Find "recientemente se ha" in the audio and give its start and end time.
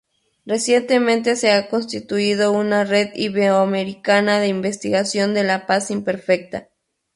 0.47-1.69